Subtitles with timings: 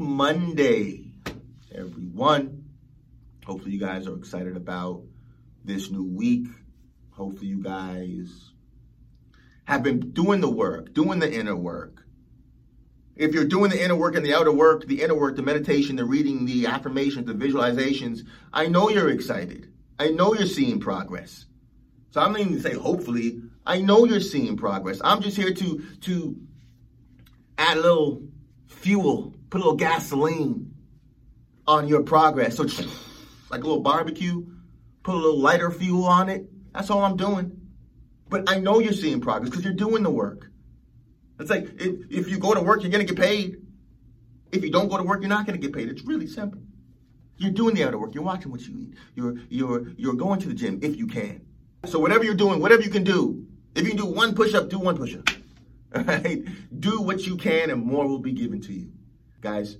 [0.00, 1.12] Monday,
[1.74, 2.64] everyone.
[3.44, 5.02] Hopefully, you guys are excited about
[5.64, 6.48] this new week.
[7.10, 8.52] Hopefully, you guys
[9.64, 12.04] have been doing the work, doing the inner work.
[13.14, 15.96] If you're doing the inner work and the outer work, the inner work, the meditation,
[15.96, 18.20] the reading, the affirmations, the visualizations,
[18.52, 19.72] I know you're excited.
[19.98, 21.46] I know you're seeing progress.
[22.10, 23.40] So I'm not even say hopefully.
[23.64, 25.00] I know you're seeing progress.
[25.02, 26.36] I'm just here to to
[27.58, 28.22] add a little
[28.66, 30.74] fuel, put a little gasoline
[31.66, 32.56] on your progress.
[32.56, 32.64] So
[33.50, 34.46] like a little barbecue,
[35.02, 36.46] put a little lighter fuel on it.
[36.72, 37.60] That's all I'm doing.
[38.28, 40.50] But I know you're seeing progress because you're doing the work.
[41.38, 43.56] It's like if, if you go to work, you're going to get paid.
[44.52, 45.88] If you don't go to work, you're not going to get paid.
[45.88, 46.60] It's really simple.
[47.36, 48.14] You're doing the outer work.
[48.14, 48.94] You're watching what you eat.
[49.14, 51.44] You're you're you're going to the gym if you can.
[51.84, 54.78] So whatever you're doing, whatever you can do, if you can do one push-up, do
[54.78, 55.28] one push-up.
[55.28, 55.35] All
[55.94, 56.44] right?
[56.78, 58.92] Do what you can and more will be given to you.
[59.40, 59.78] Guys,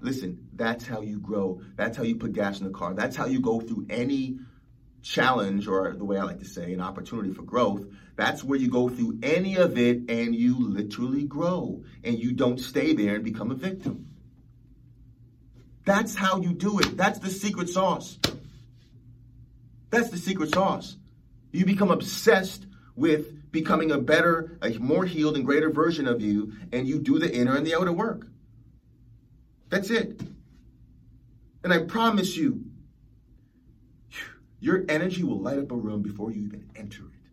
[0.00, 1.60] listen, that's how you grow.
[1.76, 2.94] That's how you put gas in the car.
[2.94, 4.38] That's how you go through any
[5.02, 7.86] challenge or the way I like to say an opportunity for growth.
[8.16, 12.58] That's where you go through any of it and you literally grow and you don't
[12.58, 14.08] stay there and become a victim.
[15.84, 16.96] That's how you do it.
[16.96, 18.18] That's the secret sauce.
[19.90, 20.96] That's the secret sauce.
[21.50, 22.66] You become obsessed
[22.98, 27.18] with becoming a better, a more healed and greater version of you, and you do
[27.18, 28.26] the inner and the outer work.
[29.68, 30.20] That's it.
[31.62, 32.64] And I promise you,
[34.60, 37.30] your energy will light up a room before you even enter it.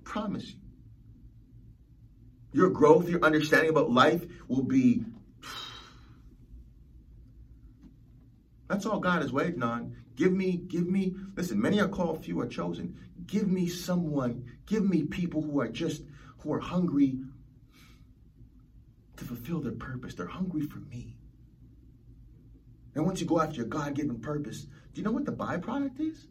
[0.00, 0.58] I promise you.
[2.52, 5.04] Your growth, your understanding about life will be.
[8.68, 9.96] That's all God is waiting on.
[10.16, 12.96] Give me, give me, listen, many are called, few are chosen.
[13.26, 16.02] Give me someone, give me people who are just,
[16.38, 17.18] who are hungry
[19.16, 20.14] to fulfill their purpose.
[20.14, 21.16] They're hungry for me.
[22.94, 26.00] And once you go after your God given purpose, do you know what the byproduct
[26.00, 26.26] is?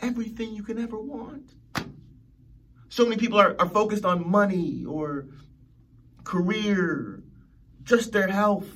[0.00, 1.54] Everything you can ever want.
[2.90, 5.26] So many people are, are focused on money or
[6.24, 7.22] career,
[7.84, 8.68] just their health.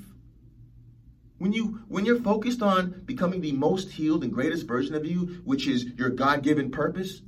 [1.42, 5.40] When you when you're focused on becoming the most healed and greatest version of you,
[5.44, 7.20] which is your God-given purpose,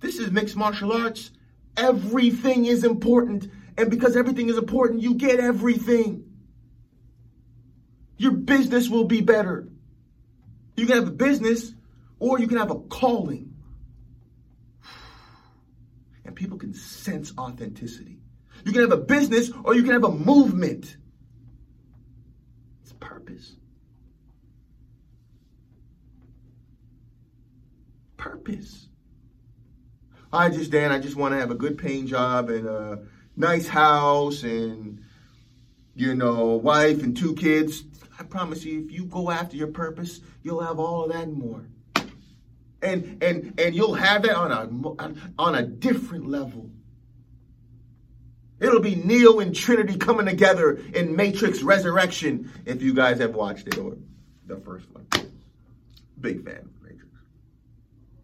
[0.00, 1.30] this is mixed martial arts.
[1.76, 6.24] Everything is important, and because everything is important, you get everything.
[8.16, 9.68] Your business will be better.
[10.74, 11.74] You can have a business
[12.18, 13.54] or you can have a calling
[16.24, 18.22] and people can sense authenticity.
[18.64, 20.96] You can have a business or you can have a movement.
[23.04, 23.54] Purpose.
[28.16, 28.88] Purpose.
[30.32, 33.04] I just, Dan, I just want to have a good paying job and a
[33.36, 35.04] nice house and,
[35.94, 37.84] you know, wife and two kids.
[38.18, 41.36] I promise you, if you go after your purpose, you'll have all of that and
[41.36, 41.66] more
[42.84, 46.70] and and and you'll have that on a on a different level.
[48.60, 53.66] It'll be Neo and Trinity coming together in Matrix Resurrection if you guys have watched
[53.66, 53.96] it or
[54.46, 55.06] the first one.
[56.20, 57.12] Big fan of Matrix.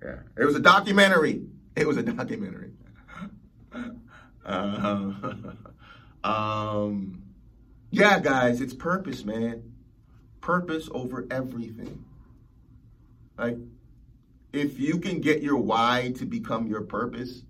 [0.02, 1.42] Yeah, it was a documentary.
[1.76, 2.72] It was a documentary.
[4.42, 5.12] Uh,
[6.24, 7.22] um,
[7.90, 9.74] yeah, guys, it's purpose, man.
[10.40, 12.04] Purpose over everything.
[13.38, 13.58] Like
[14.52, 17.42] if you can get your why to become your purpose,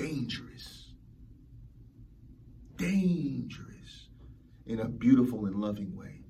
[0.00, 0.92] dangerous.
[2.76, 4.08] Dangerous
[4.66, 6.20] in a beautiful and loving way.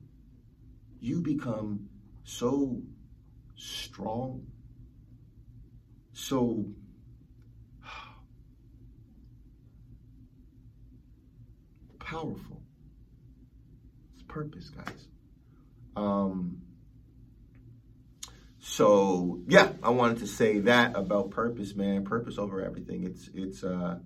[1.00, 1.88] You become
[2.24, 2.82] so
[3.54, 4.46] strong,
[6.12, 6.66] so
[12.00, 12.62] powerful.
[14.14, 15.06] It's purpose, guys.
[15.96, 16.60] Um,
[18.70, 22.04] so yeah, I wanted to say that about purpose, man.
[22.04, 23.02] Purpose over everything.
[23.02, 23.98] It's it's uh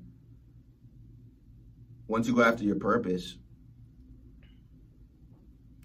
[2.09, 3.37] once you go after your purpose,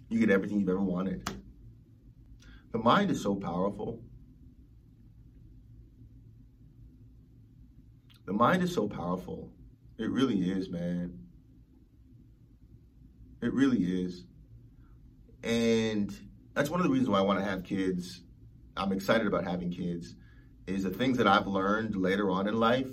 [0.08, 1.30] you get everything you've ever wanted.
[2.72, 4.00] The mind is so powerful.
[8.28, 9.52] The mind is so powerful.
[9.98, 11.20] It really is, man.
[13.42, 14.24] It really is.
[15.44, 16.18] And
[16.54, 18.22] that's one of the reasons why I want to have kids
[18.80, 20.16] I'm excited about having kids
[20.66, 22.88] is the things that I've learned later on in life.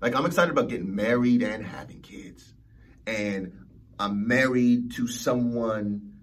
[0.00, 2.54] Like I'm excited about getting married and having kids.
[3.06, 3.52] And
[3.98, 6.14] I'm married to someone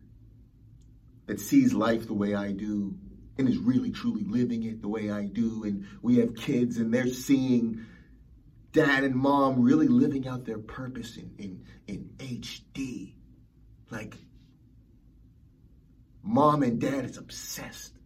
[1.27, 2.95] that sees life the way I do
[3.37, 5.63] and is really truly living it the way I do.
[5.63, 7.85] And we have kids and they're seeing
[8.71, 13.13] dad and mom really living out their purpose in, in, in HD.
[13.91, 14.15] Like,
[16.23, 17.96] mom and dad is obsessed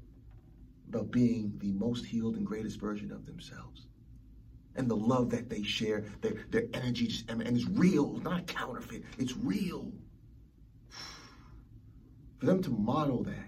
[0.94, 3.88] about being the most healed and greatest version of themselves.
[4.76, 9.04] And the love that they share, their, their energy, just, and it's real, not counterfeit,
[9.18, 9.92] it's real.
[12.40, 13.48] For them to model that,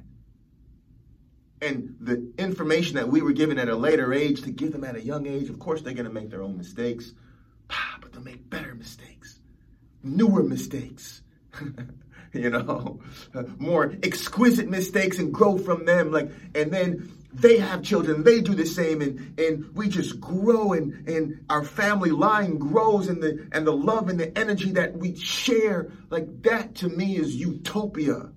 [1.62, 4.96] and the information that we were given at a later age to give them at
[4.96, 7.14] a young age, of course they're going to make their own mistakes,
[7.68, 9.40] but they'll make better mistakes,
[10.02, 11.22] newer mistakes.
[12.44, 13.00] you know,
[13.60, 16.12] more exquisite mistakes and grow from them.
[16.12, 20.74] Like, and then they have children, they do the same, and and we just grow,
[20.74, 24.98] and and our family line grows, and the and the love and the energy that
[24.98, 28.32] we share, like that to me is utopia.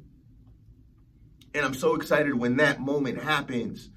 [1.54, 3.88] And I'm so excited when that moment happens.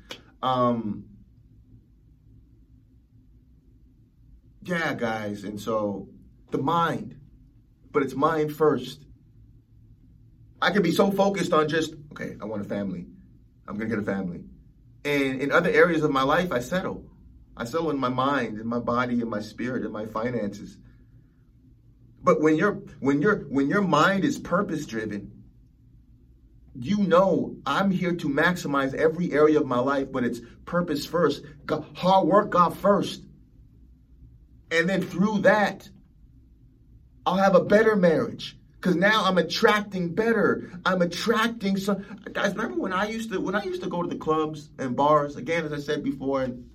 [0.42, 1.06] Um,
[4.63, 6.07] yeah, guys, and so
[6.52, 7.19] the mind,
[7.92, 9.06] but it's mind first.
[10.62, 13.06] I can be so focused on just, okay, I want a family.
[13.68, 14.44] I'm going to get a family.
[15.06, 17.06] And in other areas of my life, I settle.
[17.56, 20.78] I settle in my mind, in my body, in my spirit, in my finances.
[22.22, 25.44] But when your when your when your mind is purpose driven,
[26.76, 31.44] you know I'm here to maximize every area of my life, but it's purpose first.
[31.66, 33.24] God, hard work, God first.
[34.72, 35.90] And then through that,
[37.26, 38.59] I'll have a better marriage.
[38.81, 40.72] Cause now I'm attracting better.
[40.86, 42.56] I'm attracting some guys.
[42.56, 45.36] Remember when I used to when I used to go to the clubs and bars
[45.36, 46.70] again, as I said before, and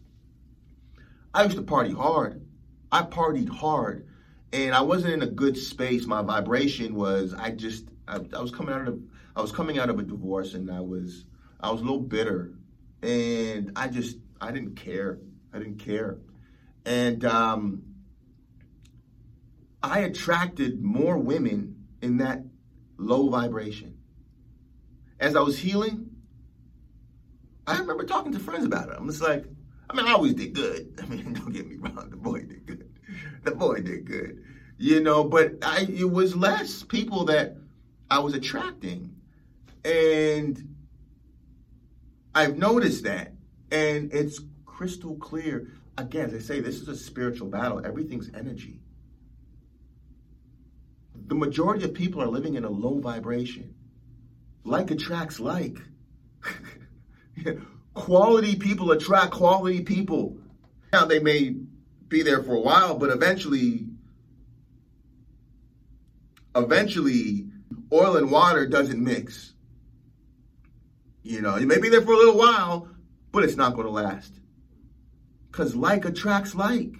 [1.32, 2.44] I used to party hard.
[2.92, 4.06] I partied hard,
[4.52, 6.04] and I wasn't in a good space.
[6.04, 9.00] My vibration was I just I, I was coming out of
[9.34, 11.24] I was coming out of a divorce, and I was
[11.58, 12.52] I was a little bitter,
[13.02, 15.20] and I just I didn't care.
[15.54, 16.18] I didn't care,
[16.84, 17.82] and um,
[19.82, 22.44] I attracted more women in that
[22.98, 23.96] low vibration.
[25.18, 26.10] As I was healing,
[27.66, 28.96] I remember talking to friends about it.
[28.98, 29.46] I'm just like,
[29.88, 31.00] I mean, I always did good.
[31.02, 32.90] I mean, don't get me wrong, the boy did good.
[33.42, 34.44] The boy did good.
[34.76, 37.56] You know, but I it was less people that
[38.10, 39.14] I was attracting.
[39.84, 40.76] And
[42.34, 43.32] I've noticed that.
[43.70, 45.68] And it's crystal clear.
[45.96, 47.84] Again, as I say, this is a spiritual battle.
[47.84, 48.80] Everything's energy
[51.26, 53.74] the majority of people are living in a low vibration.
[54.64, 55.78] Like attracts like.
[57.94, 60.36] quality people attract quality people.
[60.92, 61.56] Now, they may
[62.08, 63.86] be there for a while, but eventually,
[66.54, 67.46] eventually,
[67.92, 69.52] oil and water doesn't mix.
[71.22, 72.88] You know, you may be there for a little while,
[73.32, 74.32] but it's not going to last.
[75.50, 76.94] Because like attracts like.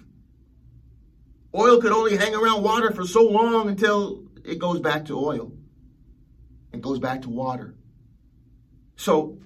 [1.55, 5.53] Oil could only hang around water for so long until it goes back to oil.
[6.73, 7.75] It goes back to water.
[8.97, 9.37] So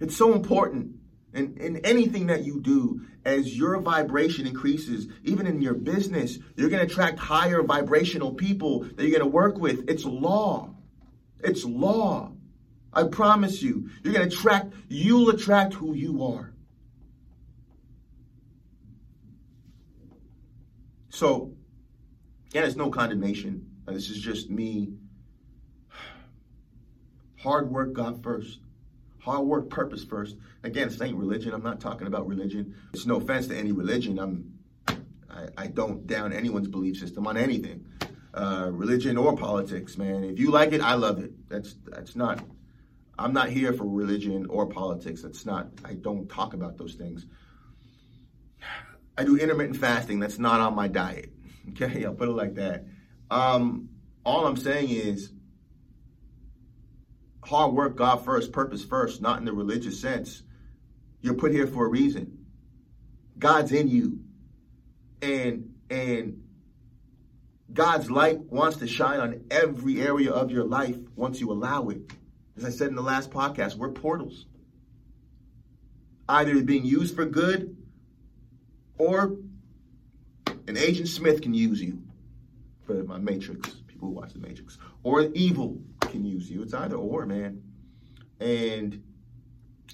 [0.00, 0.96] it's so important
[1.34, 6.68] in, in anything that you do, as your vibration increases, even in your business, you're
[6.68, 9.88] going to attract higher vibrational people that you're going to work with.
[9.88, 10.74] It's law.
[11.40, 12.32] It's law.
[12.92, 13.90] I promise you.
[14.02, 16.53] You're going to attract, you'll attract who you are.
[21.14, 21.52] So,
[22.52, 23.70] yeah, it's no condemnation.
[23.86, 24.94] This is just me.
[27.38, 28.58] Hard work, God first.
[29.20, 30.36] Hard work, purpose first.
[30.64, 31.54] Again, this ain't religion.
[31.54, 32.74] I'm not talking about religion.
[32.92, 34.18] It's no offense to any religion.
[34.18, 34.58] I'm,
[35.30, 37.86] I, I don't down anyone's belief system on anything,
[38.34, 39.96] uh, religion or politics.
[39.96, 41.30] Man, if you like it, I love it.
[41.48, 42.42] That's that's not.
[43.20, 45.22] I'm not here for religion or politics.
[45.22, 45.68] That's not.
[45.84, 47.26] I don't talk about those things.
[49.16, 50.20] I do intermittent fasting.
[50.20, 51.30] That's not on my diet.
[51.70, 52.84] Okay, I'll put it like that.
[53.30, 53.88] Um,
[54.22, 55.32] all I'm saying is
[57.42, 60.42] hard work, God first, purpose first, not in the religious sense.
[61.22, 62.44] You're put here for a reason.
[63.38, 64.20] God's in you.
[65.22, 66.42] And and
[67.72, 72.12] God's light wants to shine on every area of your life once you allow it.
[72.58, 74.44] As I said in the last podcast, we're portals.
[76.28, 77.76] Either being used for good
[78.98, 79.36] or
[80.66, 82.02] an Agent Smith can use you
[82.86, 86.62] for my Matrix, people who watch the Matrix, or evil can use you.
[86.62, 87.62] It's either or, man.
[88.40, 89.02] And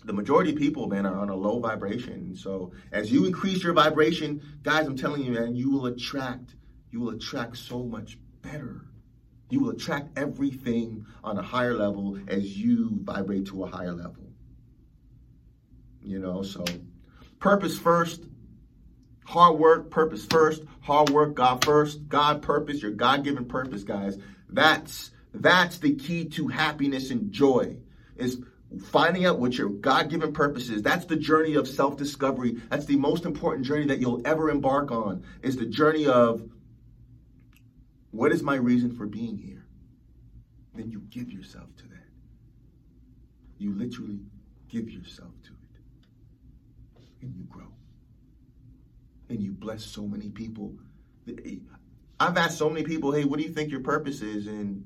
[0.04, 2.34] the majority of people, man, are on a low vibration.
[2.36, 6.54] So as you increase your vibration, guys, I'm telling you, man, you will attract,
[6.90, 8.86] you will attract so much better.
[9.50, 14.30] You will attract everything on a higher level as you vibrate to a higher level.
[16.02, 16.64] You know, so
[17.40, 18.22] purpose first,
[19.24, 24.18] hard work, purpose first, hard work, God first, God purpose, your God-given purpose, guys.
[24.48, 27.76] That's that's the key to happiness and joy.
[28.16, 28.42] Is
[28.84, 30.82] finding out what your God-given purpose is.
[30.82, 32.60] That's the journey of self-discovery.
[32.70, 35.24] That's the most important journey that you'll ever embark on.
[35.42, 36.42] Is the journey of
[38.12, 39.64] what is my reason for being here?
[40.74, 42.08] Then you give yourself to that.
[43.58, 44.20] You literally
[44.68, 45.80] give yourself to it.
[47.22, 47.66] And you grow.
[49.30, 50.74] And you bless so many people.
[51.28, 51.56] Eh,
[52.18, 54.48] I've asked so many people, hey, what do you think your purpose is?
[54.48, 54.84] And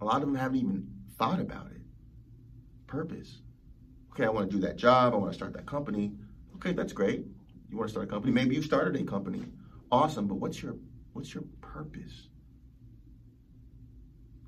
[0.00, 1.80] a lot of them haven't even thought about it.
[2.88, 3.40] Purpose.
[4.10, 5.14] Okay, I want to do that job.
[5.14, 6.12] I want to start that company.
[6.56, 7.24] Okay, that's great.
[7.70, 8.32] You want to start a company.
[8.32, 9.44] Maybe you started a company.
[9.90, 10.76] Awesome, but what's your
[11.12, 12.28] what's your purpose?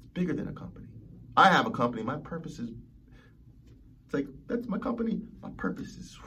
[0.03, 0.89] It's bigger than a company.
[1.37, 2.03] I have a company.
[2.03, 2.71] My purpose is
[4.05, 5.21] it's like that's my company.
[5.41, 6.19] My purpose is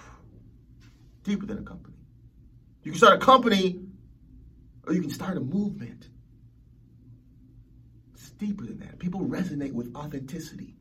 [1.23, 1.96] deeper than a company.
[2.87, 3.81] You can start a company
[4.85, 6.07] or you can start a movement.
[8.13, 8.97] It's deeper than that.
[8.97, 10.73] People resonate with authenticity.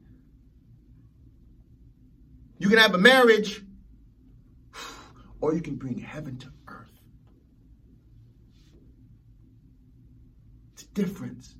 [2.58, 3.60] You can have a marriage,
[5.40, 6.96] or you can bring heaven to earth.
[10.74, 11.56] It's a difference.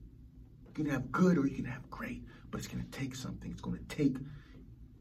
[0.68, 2.22] You can have good or you can have great,
[2.52, 3.50] but it's going to take something.
[3.50, 4.16] It's going to take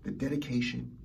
[0.02, 0.98] the dedication,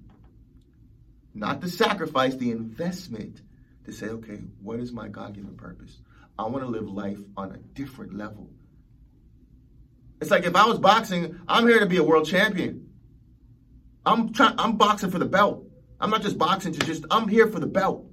[1.35, 3.43] not the sacrifice, the investment
[3.91, 5.99] to say, okay, what is my God given purpose?
[6.39, 8.49] I want to live life on a different level.
[10.21, 12.89] It's like if I was boxing, I'm here to be a world champion.
[14.05, 15.65] I'm trying I'm boxing for the belt.
[16.01, 18.07] I'm not just boxing to just I'm here for the belt.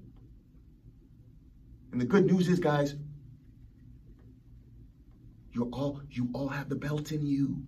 [1.91, 2.95] And the good news is, guys,
[5.51, 7.63] you're all you all have the belt in you.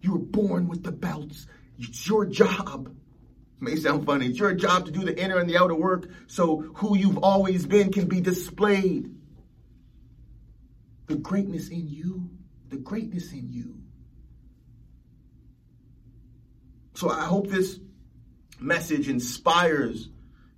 [0.00, 1.46] You were born with the belts.
[1.78, 2.94] It's your job.
[3.62, 4.26] May sound funny.
[4.26, 7.64] It's your job to do the inner and the outer work so who you've always
[7.64, 9.14] been can be displayed.
[11.06, 12.28] The greatness in you.
[12.70, 13.76] The greatness in you.
[16.94, 17.78] So I hope this
[18.58, 20.08] message inspires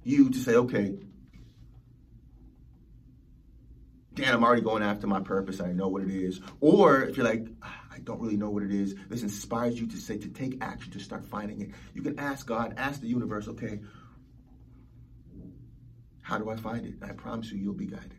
[0.02, 0.96] you to say, okay,
[4.14, 5.61] Dan, I'm already going after my purpose.
[5.61, 6.40] I know what it is.
[6.61, 9.88] Or if you're like, ah, I don't really know what it is, this inspires you
[9.88, 11.71] to say, to take action, to start finding it.
[11.94, 13.80] You can ask God, ask the universe, okay,
[16.21, 16.94] how do I find it?
[17.02, 18.14] I promise you, you'll be guided.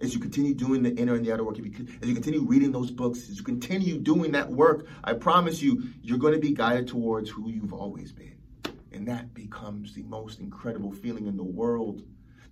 [0.00, 2.90] As you continue doing the inner and the outer work, as you continue reading those
[2.90, 6.88] books, as you continue doing that work, I promise you, you're going to be guided
[6.88, 8.36] towards who you've always been.
[8.92, 12.02] And that becomes the most incredible feeling in the world.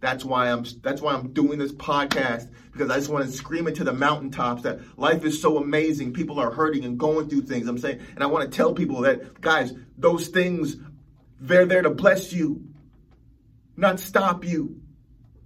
[0.01, 3.67] That's why I'm that's why I'm doing this podcast because I just want to scream
[3.67, 6.13] it to the mountaintops that life is so amazing.
[6.13, 7.67] People are hurting and going through things.
[7.67, 10.77] I'm saying, and I want to tell people that guys, those things
[11.41, 12.69] they're there to bless you,
[13.77, 14.81] not stop you.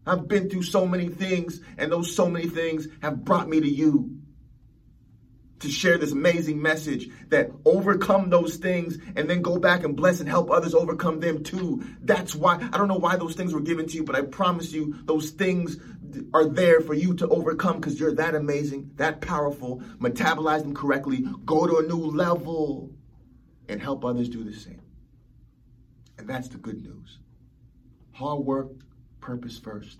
[0.06, 3.68] I've been through so many things, and those so many things have brought me to
[3.68, 4.21] you
[5.62, 10.20] to share this amazing message that overcome those things and then go back and bless
[10.20, 11.84] and help others overcome them too.
[12.00, 14.72] That's why I don't know why those things were given to you, but I promise
[14.72, 15.78] you those things
[16.34, 19.78] are there for you to overcome because you're that amazing, that powerful.
[19.98, 22.90] Metabolize them correctly, go to a new level,
[23.68, 24.82] and help others do the same.
[26.18, 27.18] And that's the good news.
[28.12, 28.68] Hard work
[29.20, 29.98] purpose first,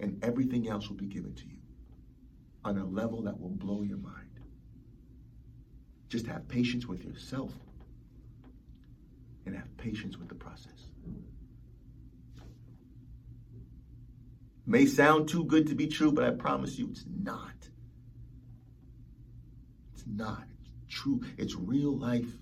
[0.00, 1.58] and everything else will be given to you
[2.64, 4.33] on a level that will blow your mind.
[6.14, 7.52] Just have patience with yourself
[9.46, 10.86] and have patience with the process.
[14.64, 17.68] May sound too good to be true, but I promise you it's not.
[19.92, 20.44] It's not.
[20.86, 21.20] It's true.
[21.36, 22.32] It's real life.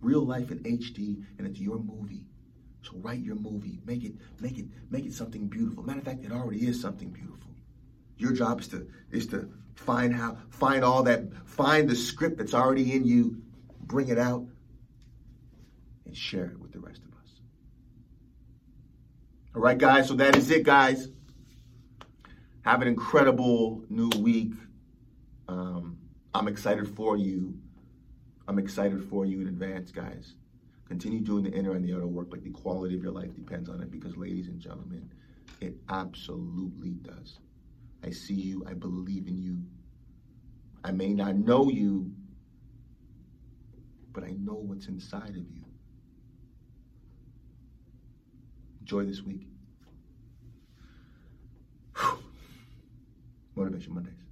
[0.00, 2.26] Real life in HD, and it's your movie.
[2.82, 5.84] So write your movie, make it, make it, make it something beautiful.
[5.84, 7.52] Matter of fact, it already is something beautiful.
[8.18, 12.54] Your job is to is to find how, find all that, find the script that's
[12.54, 13.40] already in you,
[13.82, 14.44] bring it out,
[16.04, 17.30] and share it with the rest of us.
[19.54, 20.08] All right, guys.
[20.08, 21.08] So that is it, guys.
[22.62, 24.52] Have an incredible new week.
[25.48, 25.98] Um,
[26.34, 27.56] I'm excited for you.
[28.48, 30.34] I'm excited for you in advance, guys.
[30.88, 33.68] Continue doing the inner and the outer work, like the quality of your life depends
[33.68, 35.10] on it, because, ladies and gentlemen,
[35.60, 37.38] it absolutely does.
[38.06, 39.58] I see you, I believe in you.
[40.84, 42.12] I may not know you,
[44.12, 45.64] but I know what's inside of you.
[48.80, 49.48] Enjoy this week.
[53.56, 54.25] Motivation Mondays.